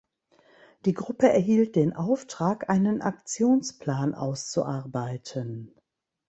Die 0.85 0.95
Gruppe 0.95 1.29
erhielt 1.29 1.75
den 1.75 1.93
Auftrag, 1.95 2.71
einen 2.71 3.03
Aktionsplan 3.03 4.15
auszuarbeiten. 4.15 5.75